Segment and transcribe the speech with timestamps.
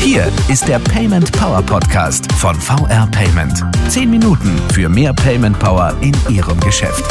[0.00, 3.62] Hier ist der Payment Power Podcast von VR Payment.
[3.88, 7.04] Zehn Minuten für mehr Payment Power in Ihrem Geschäft.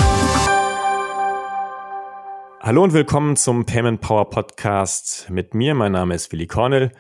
[2.60, 5.74] Hallo und willkommen zum Payment Power Podcast mit mir.
[5.74, 6.92] Mein Name ist Willi Cornell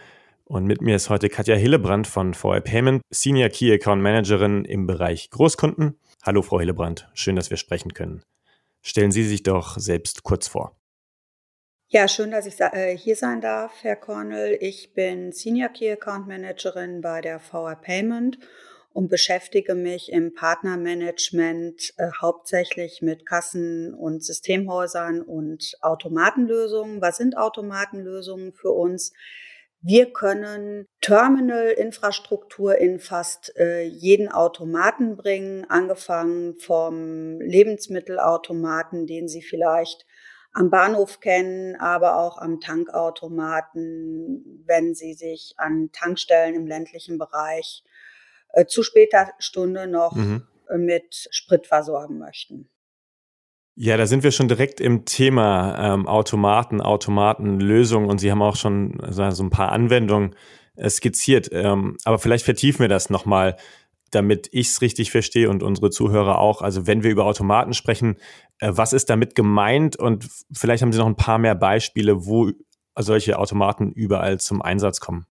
[0.45, 4.87] und mit mir ist heute Katja Hillebrand von VR Payment, Senior Key Account Managerin im
[4.87, 5.99] Bereich Großkunden.
[6.23, 7.09] Hallo, Frau Hillebrand.
[7.13, 8.23] Schön, dass wir sprechen können.
[8.81, 10.77] Stellen Sie sich doch selbst kurz vor.
[11.89, 14.57] Ja, schön, dass ich äh, hier sein darf, Herr Cornell.
[14.59, 18.39] Ich bin Senior Key Account Managerin bei der VR Payment
[18.91, 26.99] und beschäftige mich im Partnermanagement äh, hauptsächlich mit Kassen- und Systemhäusern und Automatenlösungen.
[26.99, 29.13] Was sind Automatenlösungen für uns?
[29.79, 40.05] Wir können Terminal-Infrastruktur in fast äh, jeden Automaten bringen, angefangen vom Lebensmittelautomaten, den Sie vielleicht
[40.57, 47.83] am Bahnhof kennen, aber auch am Tankautomaten, wenn Sie sich an Tankstellen im ländlichen Bereich
[48.53, 50.47] äh, zu später Stunde noch mhm.
[50.69, 52.69] Äh, mit Sprit versorgen möchten.
[53.75, 58.55] Ja, da sind wir schon direkt im Thema ähm, Automaten, Automatenlösungen und Sie haben auch
[58.55, 60.35] schon so, so ein paar Anwendungen
[60.75, 61.49] äh, skizziert.
[61.51, 63.57] Ähm, aber vielleicht vertiefen wir das nochmal
[64.11, 66.61] damit ich es richtig verstehe und unsere Zuhörer auch.
[66.61, 68.17] Also wenn wir über Automaten sprechen,
[68.59, 69.95] äh, was ist damit gemeint?
[69.97, 72.51] Und vielleicht haben Sie noch ein paar mehr Beispiele, wo
[72.95, 75.27] solche Automaten überall zum Einsatz kommen.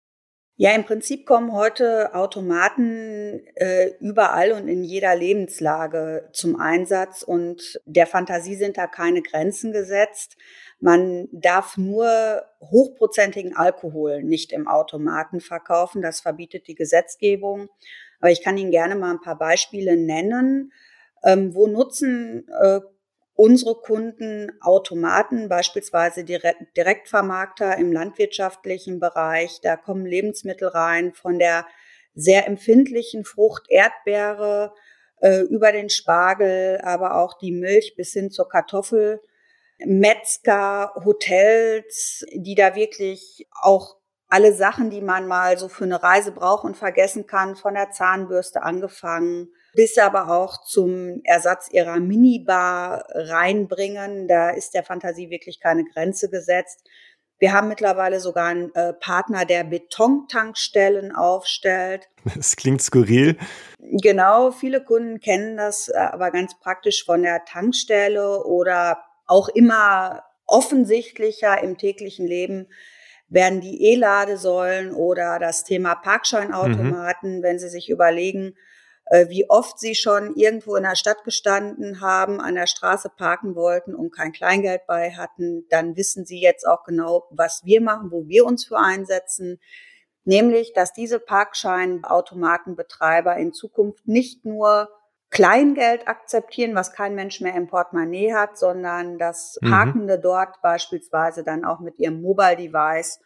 [0.58, 7.80] Ja, im Prinzip kommen heute Automaten äh, überall und in jeder Lebenslage zum Einsatz und
[7.86, 10.38] der Fantasie sind da keine Grenzen gesetzt.
[10.80, 16.04] Man darf nur hochprozentigen Alkohol nicht im Automaten verkaufen.
[16.04, 17.70] Das verbietet die Gesetzgebung.
[18.22, 20.72] Aber ich kann Ihnen gerne mal ein paar Beispiele nennen.
[21.24, 22.80] Ähm, wo nutzen äh,
[23.34, 29.60] unsere Kunden Automaten, beispielsweise Direkt Direktvermarkter im landwirtschaftlichen Bereich?
[29.62, 31.66] Da kommen Lebensmittel rein von der
[32.14, 34.74] sehr empfindlichen Frucht Erdbeere
[35.22, 39.22] äh, über den Spargel, aber auch die Milch bis hin zur Kartoffel.
[39.84, 43.98] Metzger, Hotels, die da wirklich auch
[44.32, 47.92] alle Sachen, die man mal so für eine Reise braucht und vergessen kann, von der
[47.92, 54.30] Zahnbürste angefangen, bis aber auch zum Ersatz ihrer Minibar reinbringen.
[54.30, 56.88] Da ist der Fantasie wirklich keine Grenze gesetzt.
[57.40, 62.08] Wir haben mittlerweile sogar einen äh, Partner, der Betontankstellen aufstellt.
[62.36, 63.38] Das klingt skurril.
[63.80, 70.24] Genau, viele Kunden kennen das äh, aber ganz praktisch von der Tankstelle oder auch immer
[70.46, 72.68] offensichtlicher im täglichen Leben
[73.32, 77.44] werden die E-Ladesäulen oder das Thema Parkscheinautomaten, mhm.
[77.44, 78.56] wenn Sie sich überlegen,
[79.06, 83.56] äh, wie oft Sie schon irgendwo in der Stadt gestanden haben, an der Straße parken
[83.56, 88.12] wollten und kein Kleingeld bei hatten, dann wissen Sie jetzt auch genau, was wir machen,
[88.12, 89.62] wo wir uns für einsetzen.
[90.26, 94.90] Nämlich, dass diese Parkscheinautomatenbetreiber in Zukunft nicht nur
[95.32, 99.70] Kleingeld akzeptieren, was kein Mensch mehr im Portemonnaie hat, sondern mhm.
[99.70, 100.22] Parkende mhm.
[100.22, 103.20] dort beispielsweise dann auch mit ihrem Mobile Device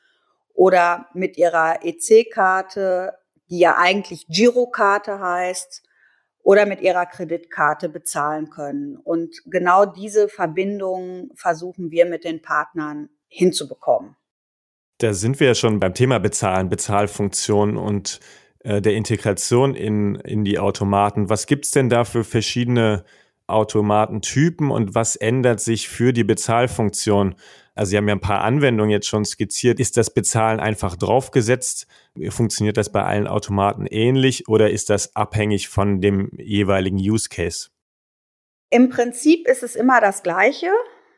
[0.53, 3.17] oder mit ihrer EC-Karte,
[3.49, 5.83] die ja eigentlich Girokarte heißt,
[6.45, 8.97] oder mit ihrer Kreditkarte bezahlen können.
[8.97, 14.15] Und genau diese Verbindung versuchen wir mit den Partnern hinzubekommen.
[14.99, 18.19] Da sind wir ja schon beim Thema Bezahlen, Bezahlfunktion und
[18.65, 21.29] äh, der Integration in, in die Automaten.
[21.29, 23.05] Was gibt's denn da für verschiedene
[23.45, 27.35] Automatentypen und was ändert sich für die Bezahlfunktion?
[27.75, 29.79] Also Sie haben ja ein paar Anwendungen jetzt schon skizziert.
[29.79, 31.85] Ist das Bezahlen einfach draufgesetzt?
[32.29, 37.69] Funktioniert das bei allen Automaten ähnlich oder ist das abhängig von dem jeweiligen Use Case?
[38.71, 40.71] Im Prinzip ist es immer das Gleiche.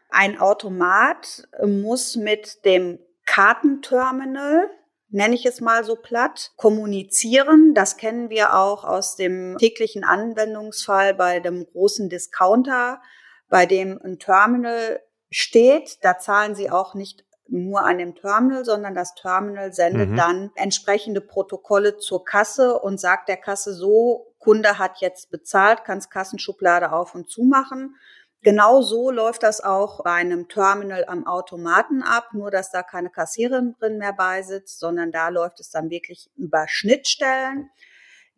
[0.09, 4.69] Ein Automat muss mit dem Kartenterminal
[5.09, 7.73] nenne ich es mal so platt, kommunizieren.
[7.73, 13.01] Das kennen wir auch aus dem täglichen Anwendungsfall bei dem großen Discounter,
[13.50, 16.03] bei dem ein Terminal steht.
[16.03, 20.17] Da zahlen Sie auch nicht nur an dem Terminal, sondern das Terminal sendet mhm.
[20.17, 26.11] dann entsprechende Protokolle zur Kasse und sagt der Kasse so, Kunde hat jetzt bezahlt, kannst
[26.11, 27.96] Kassenschublade auf und zu machen.
[28.43, 33.09] Genau so läuft das auch bei einem Terminal am Automaten ab, nur dass da keine
[33.09, 37.69] Kassiererin mehr beisitzt, sondern da läuft es dann wirklich über Schnittstellen.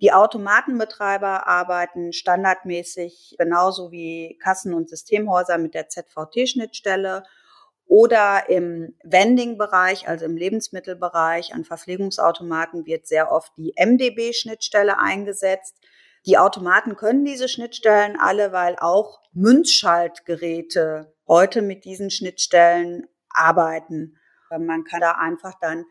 [0.02, 7.24] Die Automatenbetreiber arbeiten standardmäßig genauso wie Kassen- und Systemhäuser mit der ZVT-Schnittstelle
[7.86, 15.76] oder im Vending-Bereich, also im Lebensmittelbereich an Verpflegungsautomaten wird sehr oft die MDB-Schnittstelle eingesetzt.
[16.26, 24.18] Die Automaten können diese Schnittstellen alle, weil auch Münzschaltgeräte heute mit diesen Schnittstellen arbeiten.
[24.50, 25.86] Man kann da einfach dann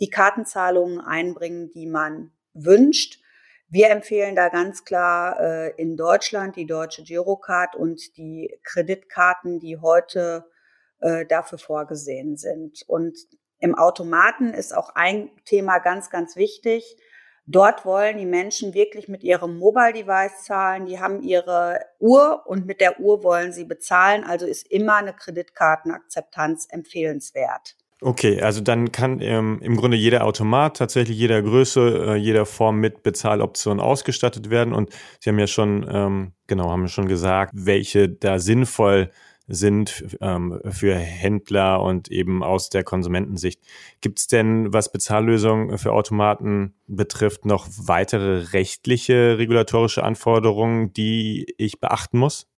[0.00, 3.20] die Kartenzahlungen einbringen, die man wünscht.
[3.68, 9.78] Wir empfehlen da ganz klar äh, in Deutschland die deutsche Girocard und die Kreditkarten, die
[9.78, 10.44] heute
[11.00, 12.82] äh, dafür vorgesehen sind.
[12.86, 13.18] Und
[13.58, 16.96] im Automaten ist auch ein Thema ganz, ganz wichtig.
[17.48, 20.86] Dort wollen die Menschen wirklich mit ihrem Mobile Device zahlen.
[20.86, 24.24] Die haben ihre Uhr und mit der Uhr wollen sie bezahlen.
[24.24, 27.76] Also ist immer eine Kreditkartenakzeptanz empfehlenswert.
[28.02, 32.78] Okay, also dann kann ähm, im Grunde jeder Automat tatsächlich jeder Größe, äh, jeder Form
[32.78, 34.74] mit Bezahloptionen ausgestattet werden.
[34.74, 34.90] Und
[35.20, 39.10] Sie haben ja schon, ähm, genau, haben schon gesagt, welche da sinnvoll
[39.48, 43.60] sind ähm, für Händler und eben aus der Konsumentensicht.
[44.00, 51.80] Gibt es denn, was Bezahllösungen für Automaten betrifft, noch weitere rechtliche regulatorische Anforderungen, die ich
[51.80, 52.48] beachten muss?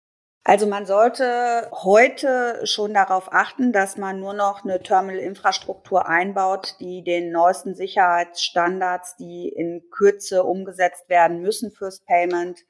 [0.49, 7.05] Also man sollte heute schon darauf achten, dass man nur noch eine Terminal-Infrastruktur einbaut, die
[7.05, 12.65] den neuesten Sicherheitsstandards, die in Kürze umgesetzt werden müssen fürs Payment,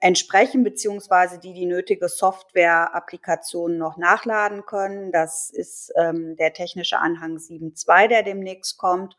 [0.00, 5.12] entsprechen, beziehungsweise die die nötige Software-Applikationen noch nachladen können.
[5.12, 9.16] Das ist ähm, der technische Anhang 7.2, der demnächst kommt.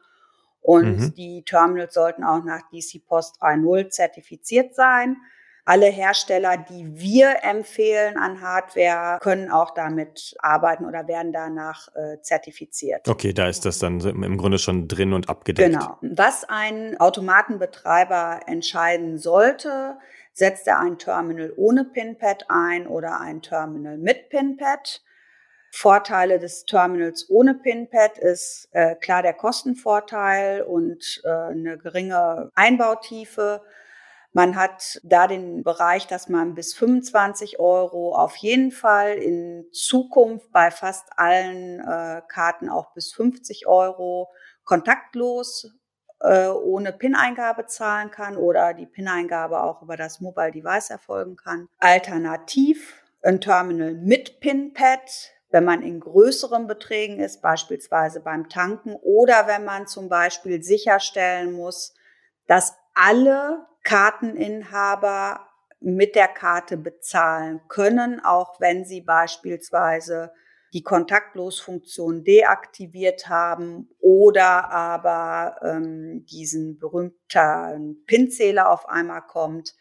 [0.62, 1.14] Und mhm.
[1.16, 5.18] die Terminals sollten auch nach DC Post 3.0 zertifiziert sein.
[5.64, 12.22] Alle Hersteller, die wir empfehlen an Hardware, können auch damit arbeiten oder werden danach äh,
[12.22, 13.08] zertifiziert.
[13.10, 15.74] Okay, da ist das dann im Grunde schon drin und abgedeckt.
[15.74, 15.98] Genau.
[16.02, 19.98] Was ein Automatenbetreiber entscheiden sollte,
[20.38, 25.02] setzt er ein Terminal ohne Pinpad ein oder ein Terminal mit Pinpad.
[25.72, 33.64] Vorteile des Terminals ohne Pinpad ist äh, klar der Kostenvorteil und äh, eine geringe Einbautiefe.
[34.32, 40.52] Man hat da den Bereich, dass man bis 25 Euro auf jeden Fall in Zukunft
[40.52, 44.30] bei fast allen äh, Karten auch bis 50 Euro
[44.64, 45.72] kontaktlos
[46.22, 51.68] äh, ohne PIN-Eingabe zahlen kann oder die PIN-Eingabe auch über das Mobile Device erfolgen kann.
[51.80, 59.48] Alternativ ein Terminal mit PIN-Pad, wenn man in größeren Beträgen ist, beispielsweise beim Tanken oder
[59.48, 61.94] wenn man zum Beispiel sicherstellen muss,
[62.48, 65.48] dass alle Karteninhaber
[65.80, 70.32] mit der Karte bezahlen können, auch wenn sie beispielsweise
[70.74, 79.76] die Kontaktlosfunktion deaktiviert haben oder aber ähm, diesen berühmten PIN-Zähler auf einmal kommt.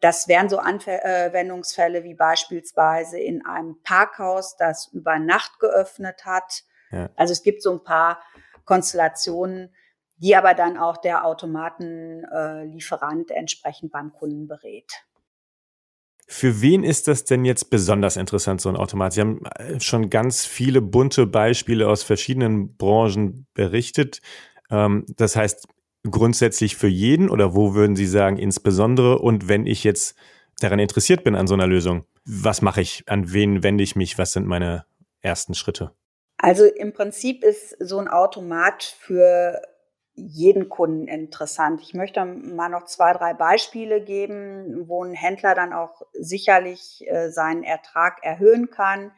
[0.00, 6.62] Das wären so Anwendungsfälle wie beispielsweise in einem Parkhaus, das über Nacht geöffnet hat.
[6.90, 7.10] Ja.
[7.16, 8.22] Also es gibt so ein paar
[8.64, 9.74] Konstellationen,
[10.16, 14.92] die aber dann auch der Automatenlieferant äh, entsprechend beim Kunden berät.
[16.32, 19.12] Für wen ist das denn jetzt besonders interessant, so ein Automat?
[19.12, 24.22] Sie haben äh, schon ganz viele bunte Beispiele aus verschiedenen Branchen berichtet.
[24.70, 25.68] Ähm, das heißt,
[26.10, 29.18] grundsätzlich für jeden oder wo würden Sie sagen, insbesondere?
[29.18, 30.16] Und wenn ich jetzt
[30.58, 33.04] daran interessiert bin an so einer Lösung, was mache ich?
[33.08, 34.16] An wen wende ich mich?
[34.16, 34.86] Was sind meine
[35.20, 35.92] ersten Schritte?
[36.38, 39.60] Also im Prinzip ist so ein Automat für
[40.14, 41.80] jeden Kunden interessant.
[41.82, 47.30] Ich möchte mal noch zwei, drei Beispiele geben, wo ein Händler dann auch sicherlich äh,
[47.30, 49.12] seinen Ertrag erhöhen kann.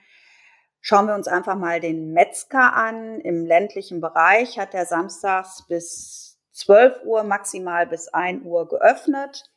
[0.81, 3.19] Schauen wir uns einfach mal den Metzger an.
[3.21, 9.51] Im ländlichen Bereich hat er samstags bis 12 Uhr, maximal bis 1 Uhr geöffnet.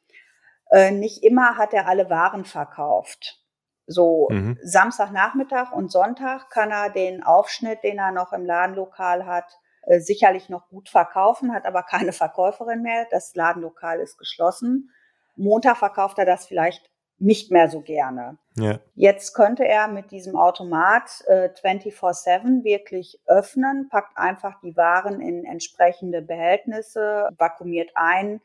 [0.72, 3.40] Äh, nicht immer hat er alle Waren verkauft.
[3.86, 4.58] So mhm.
[4.64, 9.46] Samstagnachmittag und Sonntag kann er den Aufschnitt, den er noch im Ladenlokal hat,
[9.88, 13.08] äh, sicherlich noch gut verkaufen, hat aber keine Verkäuferin mehr.
[13.10, 14.92] Das Ladenlokal ist geschlossen.
[15.38, 18.38] Montag verkauft er das vielleicht nicht mehr so gerne.
[18.58, 18.80] Ja.
[18.96, 25.46] Jetzt könnte er mit diesem Automat äh, 24-7 wirklich öffnen, packt einfach die Waren in
[25.46, 28.42] entsprechende Behältnisse, vakuumiert ein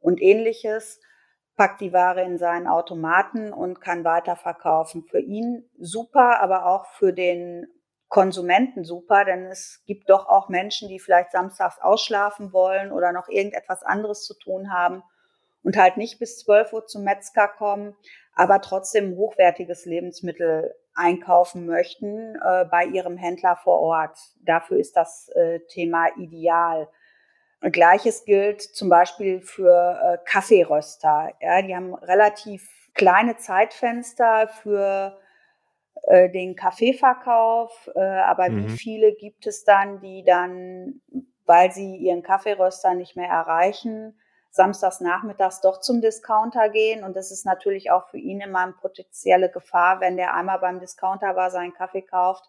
[0.00, 1.00] und ähnliches,
[1.56, 5.04] packt die Ware in seinen Automaten und kann weiterverkaufen.
[5.04, 7.66] Für ihn super, aber auch für den
[8.08, 13.28] Konsumenten super, denn es gibt doch auch Menschen, die vielleicht samstags ausschlafen wollen oder noch
[13.28, 15.02] irgendetwas anderes zu tun haben
[15.62, 17.94] und halt nicht bis 12 Uhr zum Metzger kommen,
[18.34, 24.18] aber trotzdem hochwertiges Lebensmittel einkaufen möchten äh, bei ihrem Händler vor Ort.
[24.42, 26.88] Dafür ist das äh, Thema ideal.
[27.60, 31.32] Gleiches gilt zum Beispiel für äh, Kaffeeröster.
[31.40, 35.18] Ja, die haben relativ kleine Zeitfenster für
[36.02, 38.64] äh, den Kaffeeverkauf, äh, aber mhm.
[38.64, 41.00] wie viele gibt es dann, die dann,
[41.46, 44.18] weil sie ihren Kaffeeröster nicht mehr erreichen,
[44.50, 48.72] samstags nachmittags doch zum Discounter gehen und das ist natürlich auch für ihn immer eine
[48.72, 52.48] potenzielle Gefahr, wenn der einmal beim Discounter war, seinen Kaffee kauft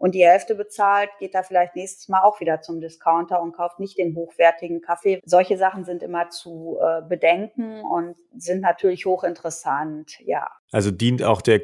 [0.00, 3.80] und die Hälfte bezahlt, geht da vielleicht nächstes Mal auch wieder zum Discounter und kauft
[3.80, 5.20] nicht den hochwertigen Kaffee.
[5.26, 10.50] Solche Sachen sind immer zu äh, bedenken und sind natürlich hochinteressant, ja.
[10.72, 11.62] Also dient auch der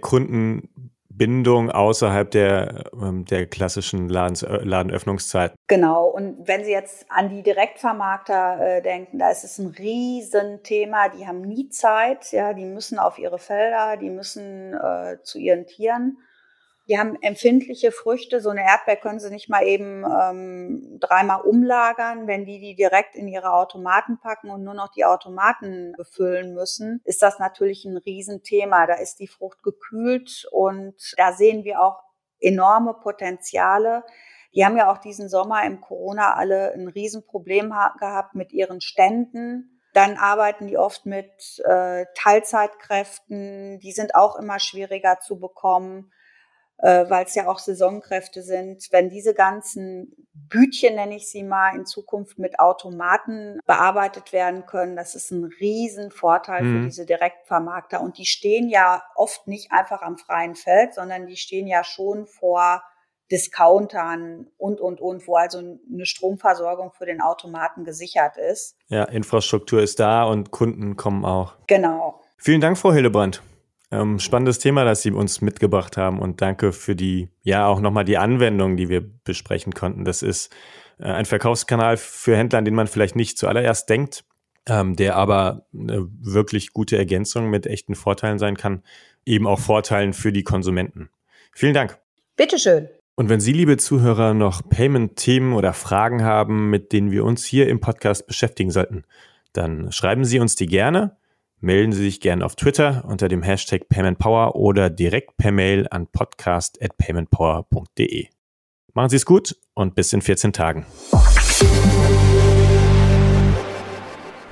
[1.16, 5.54] Kundenbindung außerhalb der, ähm, der klassischen Ladens, äh, Ladenöffnungszeit.
[5.66, 6.06] Genau.
[6.06, 11.08] Und wenn Sie jetzt an die Direktvermarkter äh, denken, da ist es ein Riesenthema.
[11.08, 12.32] Die haben nie Zeit.
[12.32, 16.18] Ja, die müssen auf ihre Felder, die müssen äh, zu ihren Tieren.
[16.88, 18.40] Die haben empfindliche Früchte.
[18.40, 22.28] So eine Erdbeer können sie nicht mal eben ähm, dreimal umlagern.
[22.28, 27.00] Wenn die die direkt in ihre Automaten packen und nur noch die Automaten befüllen müssen,
[27.04, 28.86] ist das natürlich ein Riesenthema.
[28.86, 32.02] Da ist die Frucht gekühlt und da sehen wir auch
[32.38, 34.04] enorme Potenziale.
[34.54, 39.82] Die haben ja auch diesen Sommer im Corona alle ein Riesenproblem gehabt mit ihren Ständen.
[39.92, 43.80] Dann arbeiten die oft mit äh, Teilzeitkräften.
[43.80, 46.12] Die sind auch immer schwieriger zu bekommen
[46.78, 48.86] äh, weil es ja auch Saisonkräfte sind.
[48.90, 54.96] Wenn diese ganzen Bütchen, nenne ich sie mal, in Zukunft mit Automaten bearbeitet werden können,
[54.96, 56.72] das ist ein Riesenvorteil mhm.
[56.72, 58.00] für diese Direktvermarkter.
[58.00, 62.26] Und die stehen ja oft nicht einfach am freien Feld, sondern die stehen ja schon
[62.26, 62.82] vor
[63.30, 68.76] Discountern und, und, und, wo also eine Stromversorgung für den Automaten gesichert ist.
[68.86, 71.54] Ja, Infrastruktur ist da und Kunden kommen auch.
[71.66, 72.22] Genau.
[72.36, 73.42] Vielen Dank, Frau Hillebrand.
[73.92, 78.04] Ähm, spannendes Thema, das Sie uns mitgebracht haben und danke für die, ja, auch nochmal
[78.04, 80.04] die Anwendung, die wir besprechen konnten.
[80.04, 80.52] Das ist
[80.98, 84.24] äh, ein Verkaufskanal für Händler, an den man vielleicht nicht zuallererst denkt,
[84.68, 88.82] ähm, der aber eine wirklich gute Ergänzung mit echten Vorteilen sein kann,
[89.24, 91.10] eben auch Vorteilen für die Konsumenten.
[91.52, 91.98] Vielen Dank.
[92.36, 92.88] Bitteschön.
[93.14, 97.68] Und wenn Sie, liebe Zuhörer, noch Payment-Themen oder Fragen haben, mit denen wir uns hier
[97.68, 99.04] im Podcast beschäftigen sollten,
[99.52, 101.16] dann schreiben Sie uns die gerne
[101.60, 106.06] melden Sie sich gerne auf Twitter unter dem Hashtag PaymentPower oder direkt per Mail an
[106.06, 108.26] podcast.paymentpower.de.
[108.94, 110.86] Machen Sie es gut und bis in 14 Tagen.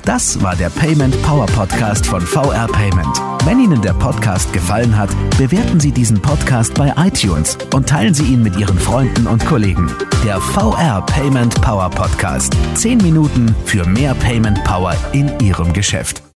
[0.05, 3.17] Das war der Payment Power Podcast von VR Payment.
[3.47, 5.09] Wenn Ihnen der Podcast gefallen hat,
[5.39, 9.91] bewerten Sie diesen Podcast bei iTunes und teilen Sie ihn mit Ihren Freunden und Kollegen.
[10.23, 12.55] Der VR Payment Power Podcast.
[12.75, 16.25] Zehn Minuten für mehr Payment Power in Ihrem Geschäft.